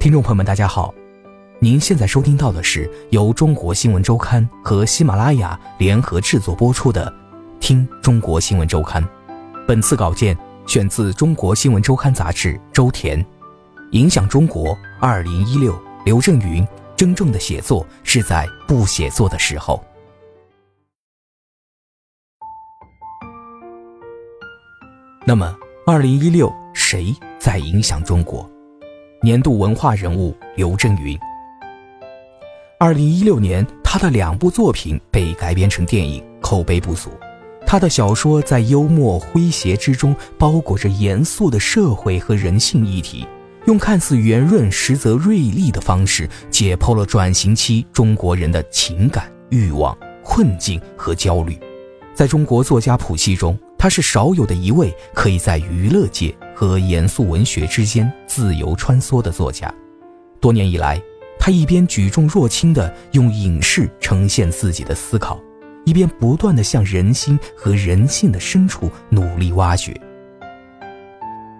[0.00, 0.94] 听众朋友们，大家好，
[1.58, 7.12] 您现在收听到的是由中国新闻周刊和喜马拉雅联合制作播出的
[7.60, 9.04] 《听中国新闻周刊》。
[9.68, 10.34] 本次稿件
[10.66, 13.22] 选自《中国新闻周刊》杂志周田。
[13.90, 16.66] 影响中国，二零一六，刘震云。
[16.96, 19.84] 真正的写作是在不写作的时候。
[25.26, 28.50] 那么，二零一六，谁在影响中国？
[29.22, 31.18] 年度文化人物刘震云。
[32.78, 37.10] 二零一六年，他的两部作品被改编成电影，口碑不俗。
[37.66, 43.26] 他的小说在幽默诙谐之中，包裹着严肃的社会和人性议题，
[43.66, 51.58] 用看似圆润实则锐利的方式，解剖了转型期中国人的情感、欲望、困境和焦虑。
[52.14, 56.34] 在中国作家谱系中，他是少有的一位可以在娱乐界。
[56.60, 59.72] 和严肃文学之间自由穿梭的作家，
[60.42, 61.00] 多年以来，
[61.38, 65.40] 他一边举重若轻地用影视呈现自己的思考，
[65.86, 69.98] 一边不断地向人心和人性的深处努力挖掘。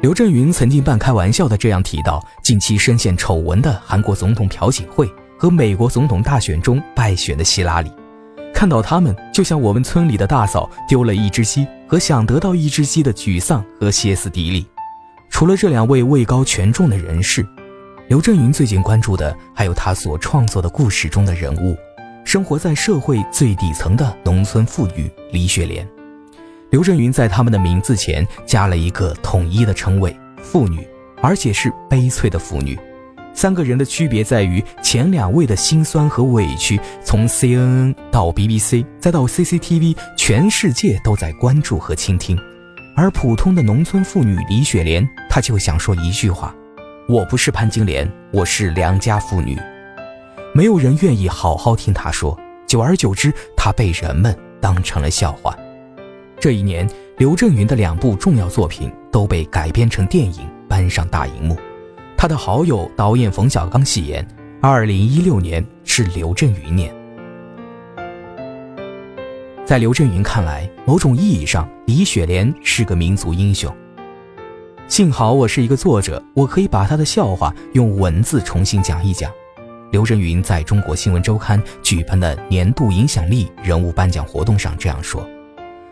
[0.00, 5.06] 刘震云曾经半开玩笑的这样提到，近期深陷丑闻的韩国总统朴槿惠
[5.38, 7.92] 和美国总统大选中败选的希拉里。
[8.54, 14.64] 看到他们，就像我们村里的大嫂丢了一只鸡和想得到一只鸡的沮丧和歇斯底里。
[15.28, 17.46] 除了这两位位高权重的人士，
[18.08, 21.76] 刘震云最近关注的还有他所创作的故事中的人物，
[22.24, 25.86] 生活在社会最底层的农村妇女李雪莲。
[26.70, 30.86] 刘震云在他们的名字前加了一个统一的称谓“妇女”，
[31.22, 32.78] 而且是悲催的妇女。
[33.34, 42.38] 三个人的区别在于，前两位的辛酸和委屈，从 CNN 到 BBC 再到 CCTV，全世界都在关注和倾听。
[42.96, 46.54] 而普通的农村妇女李雪莲，她就想说一句话
[47.06, 49.54] ：“我不是潘金莲，我是良家妇女。”
[50.54, 52.34] 没有人愿意好好听她说，
[52.66, 55.54] 久而久之，她被人们当成了笑话。
[56.40, 61.54] 这一年，刘震云的两部重要作品都被改编成电影，搬上大荧幕。
[62.16, 64.26] 他的好友导演冯小刚戏言
[64.62, 66.90] ：“二零一六年是刘震云年。”
[69.66, 73.74] 在刘震云看来，某种意义上，李雪莲是个民族英雄。
[74.86, 79.28] 幸好我是一个作者，我可以把他的笑话用文字重新讲一讲。
[79.90, 85.28] 刘震云在中国新闻周刊举办的年度影响力人物颁奖活动上这样说：“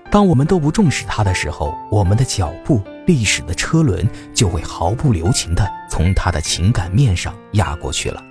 [0.08, 8.22] 当我们都不重视他的时候，我们的脚步、历史的车轮就会毫不留情地从他的情感面上压过去了。”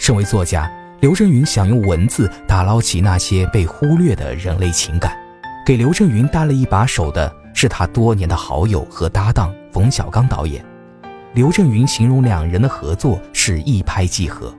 [0.00, 0.66] 身为作家。
[1.02, 5.12] 刘震云想用文字打捞起那些被忽略的人类情感，
[5.66, 10.64] 给刘震云搭了一把手的是他多年的好友和搭档冯小刚导演。
[11.34, 14.54] 刘震云形容两人的合作是一拍即合，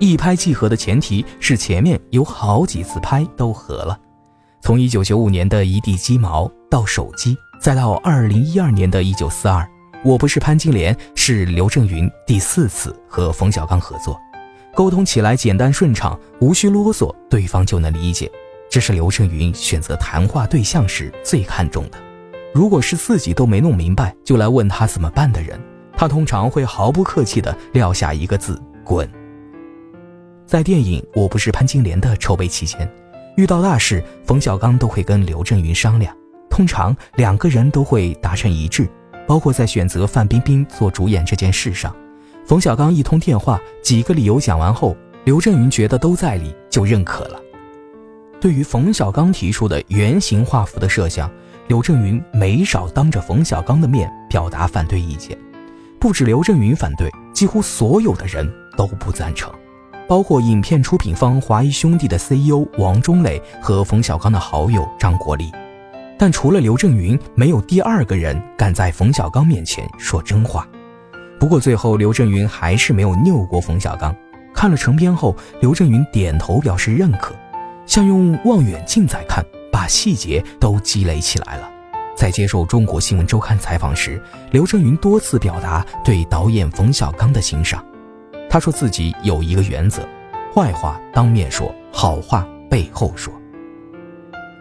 [0.00, 3.96] 一拍即合的前提是前面有好几次拍都合了。
[4.62, 9.64] 从1995年的一地鸡毛到手机，再到2012年的一九四二，
[10.02, 14.18] 我不是潘金莲是刘震云第四次和冯小刚合作。
[14.74, 18.30] 沟通起来简单顺畅，无需啰嗦，对方就能理解。
[18.68, 21.98] 这是刘震云选择谈话对象时最看重的。
[22.52, 25.60] 如果是自己都没弄明白就来问他怎么办的人，
[25.96, 29.08] 他通常会毫不客气地撂下一个字：滚。
[30.44, 32.90] 在电影《我不是潘金莲》的筹备期间，
[33.36, 36.14] 遇到大事，冯小刚都会跟刘震云商量，
[36.50, 38.88] 通常两个人都会达成一致，
[39.26, 41.94] 包括在选择范冰冰做主演这件事上。
[42.46, 44.94] 冯小刚一通电话，几个理由讲完后，
[45.24, 47.40] 刘震云觉得都在理，就认可了。
[48.38, 51.30] 对于冯小刚提出的圆形画幅的设想，
[51.68, 55.38] 刘震云没少当着冯小刚的面表达反对意见。
[55.98, 58.46] 不止刘震云反对，几乎所有的人
[58.76, 59.50] 都不赞成，
[60.06, 65.50] 包括影片出品方华谊兄弟的 CEO 王中磊和冯小刚的好友张国立。
[66.18, 70.68] 但除了刘震云，没有第二个人敢在冯小刚面前说真话。
[71.44, 74.16] 不过最后，刘震云还是没有拗过冯小刚。
[74.54, 77.34] 看了成片后，刘震云点头表示认可，
[77.84, 81.70] 像用望远镜在看，把细节都积累起来了。
[82.16, 84.18] 在接受《中国新闻周刊》采访时，
[84.52, 87.84] 刘震云多次表达对导演冯小刚的欣赏。
[88.48, 90.08] 他说自己有一个原则：
[90.54, 93.30] 坏话当面说，好话背后说。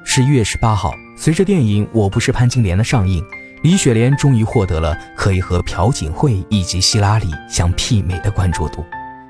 [0.03, 3.23] 十一月十八号，随着电影《我不是潘金莲》的上映，
[3.63, 8.83] 李雪莲终于获得了可以和朴槿惠以及希拉里相媲美的关注度，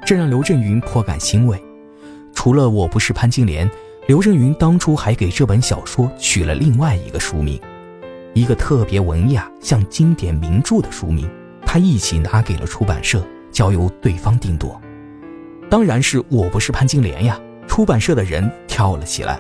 [0.04, 1.64] 这让刘震云颇感欣慰。
[2.34, 3.70] 除了《我不是潘金莲》，
[4.08, 7.62] 刘震云当初还给这本小说取了另外一个书名。
[8.34, 11.30] 一个特别文雅、像经典名著的书名，
[11.64, 14.82] 他一起拿给了出版社，交由对方定夺。
[15.70, 17.40] 当然是我不是潘金莲呀！
[17.68, 19.40] 出版社的人跳了起来，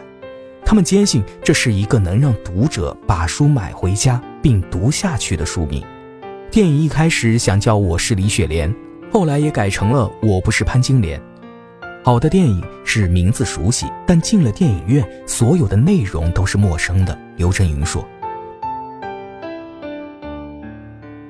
[0.63, 5.81] 他们坚信这是一个能让读者把书买回家并读下去的书名。
[6.51, 8.71] 电影一开始想叫我是李雪莲，
[9.09, 11.19] 后来也改成了我不是潘金莲。
[12.03, 17.17] 好的电影是名字熟悉，但进了电影院，所有的内容都是陌生的。
[17.37, 18.05] 刘震云说。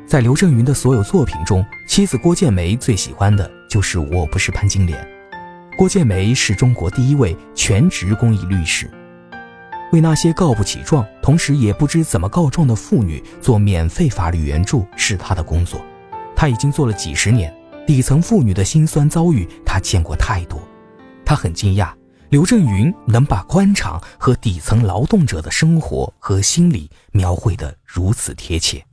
[0.07, 4.99] 在刘震云的所有作品中，妻子郭建梅最喜欢的就是《我不是潘金莲》。
[5.77, 8.89] 郭建梅是中国第一位全职公益律师，
[9.93, 15.79] 为那些告不起状，同时也不知怎么告状的妇女做免费法律援助是他的工作。
[16.35, 17.55] 他已经做了几十年，
[17.85, 20.59] 底层妇女的辛酸遭遇他见过太多。
[21.23, 21.93] 他很惊讶，
[22.29, 28.83] 刘震云能把官场和底层劳动者的生活和心理描绘得如此贴切。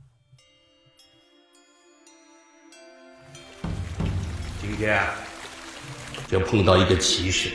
[4.61, 5.03] 今天
[6.27, 7.49] 就碰到一个奇事，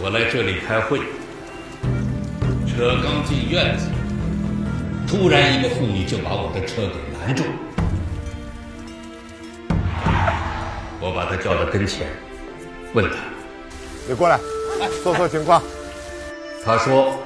[0.00, 1.00] 我来这里开会，
[2.68, 3.88] 车刚进院子，
[5.08, 7.42] 突然一个妇女就把我的车给拦住，
[11.00, 12.06] 我把她叫到跟前，
[12.94, 13.16] 问她
[14.08, 14.38] ：“你过来，
[15.02, 15.60] 说说情况。”
[16.64, 17.18] 她说：“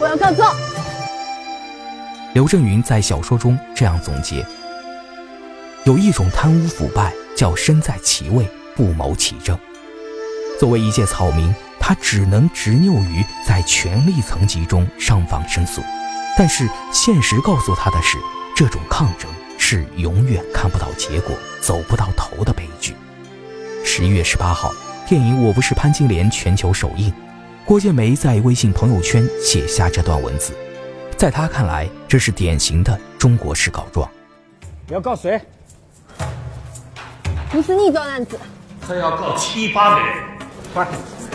[0.00, 0.52] 我要告状。”
[2.34, 4.44] 刘震云在小说中这样总结。
[5.84, 9.56] 有一种贪污腐败，叫身在其位不谋其政。
[10.58, 15.82] 作为一介草民，他只能执拗于在权力层级中上访申诉。
[16.36, 18.18] 但是现实告诉他的是，
[18.56, 22.94] 这种抗争是永远看不到结果、走不到头的悲剧。
[23.84, 24.72] 十一月十八号，
[25.06, 27.12] 电影《我不是潘金莲》全球首映，
[27.64, 30.56] 郭建梅在微信朋友圈写下这段文字。
[31.16, 34.08] 在他看来，这是典型的中国式告状。
[34.86, 35.40] 你要告谁？
[37.50, 38.38] 不是你找案子，
[38.80, 40.33] 他要告七八个人，
[40.74, 40.84] 快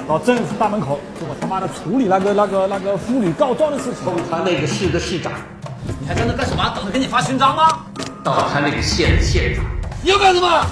[0.06, 4.06] 到政府大门口，给我他妈的处理那个那个那个妇女告状的事情。
[4.06, 5.32] 到他那个市的市长，
[6.02, 6.70] 你还在那干什么？
[6.76, 7.86] 等着给你发勋章吗？
[8.22, 9.64] 到他那个县的县长，
[10.04, 10.66] 你要干什么？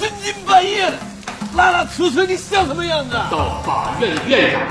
[0.00, 0.96] 深更半夜的，
[1.56, 3.10] 拉拉扯扯，你像什么样子？
[3.30, 4.62] 到法院院长。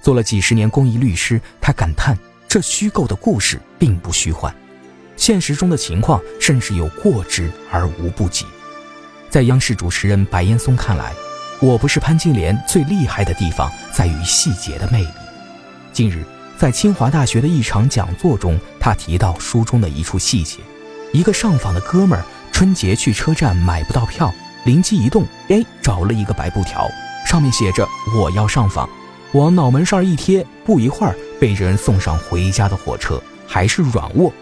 [0.00, 2.16] 做了几十年公益律师，他感叹
[2.46, 4.54] 这虚构的故事并不虚幻。
[5.16, 8.46] 现实中的情况甚至有过之而无不及。
[9.30, 11.12] 在央视主持人白岩松看来，
[11.60, 15.08] 我不是潘金莲最厉害的地方在于细节的魅力。
[15.92, 16.24] 近日，
[16.56, 20.58] 在清华大学的一场讲座中，他提到书中的一处细节：
[21.12, 24.32] 一个上访的哥们儿春节去车站买不到票，
[24.64, 26.88] 灵机一动，哎，找了一个白布条，
[27.26, 27.86] 上面写着
[28.16, 28.88] “我要上访”，
[29.32, 34.32] 往脑门上一贴，不一会儿被人送上回家的火车，还是软卧。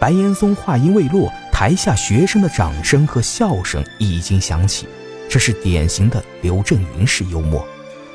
[0.00, 4.88] 白岩松话音未落，台下学生的掌声和笑声已经响起，
[5.28, 7.62] 这是典型的刘震云式幽默。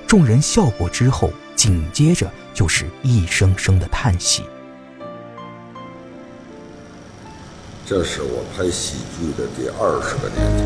[0.08, 4.42] 众人笑过之后，紧接着就是一声声的叹息。
[7.86, 10.66] 这是我拍喜剧的第二十个年头，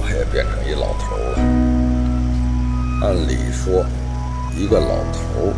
[0.00, 1.38] 我也变成一老头了。
[3.02, 3.84] 按理说，
[4.56, 5.52] 一个老头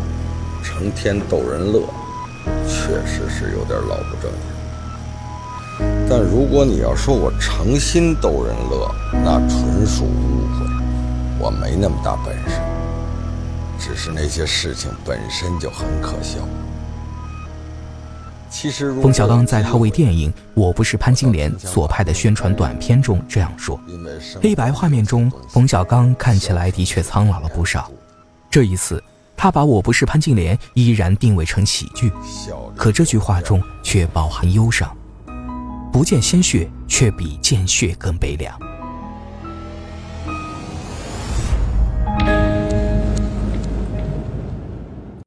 [0.61, 1.81] 成天逗人乐。
[2.67, 4.54] 确实是有点老不正经，
[6.09, 8.89] 但如果你要说我诚心逗人乐，
[9.23, 10.65] 那纯属误会。
[11.39, 12.59] 我没那么大本事，
[13.77, 16.39] 只是那些事情本身就很可笑。
[18.49, 23.79] 其实，冯小刚在他为电影《我不是潘金莲》所拍的宣传短片中这样说：
[24.41, 27.91] 黑白画面中，冯小刚看起来的确苍老了不少。
[28.49, 29.03] 这一次。
[29.37, 32.09] 他把我不是潘金莲依然定位成喜剧，
[32.73, 34.89] 可这句话中却饱含忧伤。
[35.95, 38.74] 不见鲜血，却比见血更悲凉。